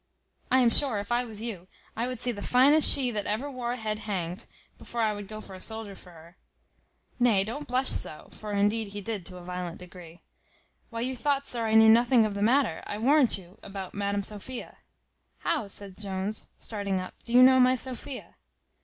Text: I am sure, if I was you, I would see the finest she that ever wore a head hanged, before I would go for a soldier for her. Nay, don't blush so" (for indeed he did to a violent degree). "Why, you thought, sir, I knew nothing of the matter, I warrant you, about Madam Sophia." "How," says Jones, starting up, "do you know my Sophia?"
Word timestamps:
I 0.49 0.61
am 0.61 0.71
sure, 0.71 0.97
if 0.97 1.11
I 1.11 1.23
was 1.25 1.43
you, 1.43 1.67
I 1.95 2.07
would 2.07 2.19
see 2.19 2.31
the 2.31 2.41
finest 2.41 2.91
she 2.91 3.11
that 3.11 3.27
ever 3.27 3.51
wore 3.51 3.73
a 3.73 3.77
head 3.77 3.99
hanged, 3.99 4.47
before 4.79 5.01
I 5.01 5.13
would 5.13 5.27
go 5.27 5.41
for 5.41 5.53
a 5.53 5.61
soldier 5.61 5.95
for 5.95 6.09
her. 6.09 6.37
Nay, 7.19 7.43
don't 7.43 7.67
blush 7.67 7.89
so" 7.89 8.29
(for 8.31 8.51
indeed 8.51 8.93
he 8.93 9.01
did 9.01 9.27
to 9.27 9.37
a 9.37 9.43
violent 9.43 9.77
degree). 9.77 10.23
"Why, 10.89 11.01
you 11.01 11.15
thought, 11.15 11.45
sir, 11.45 11.67
I 11.67 11.75
knew 11.75 11.87
nothing 11.87 12.25
of 12.25 12.33
the 12.33 12.41
matter, 12.41 12.81
I 12.87 12.97
warrant 12.97 13.37
you, 13.37 13.59
about 13.61 13.93
Madam 13.93 14.23
Sophia." 14.23 14.77
"How," 15.37 15.67
says 15.67 15.97
Jones, 15.97 16.47
starting 16.57 16.99
up, 16.99 17.13
"do 17.23 17.31
you 17.31 17.43
know 17.43 17.59
my 17.59 17.75
Sophia?" 17.75 18.37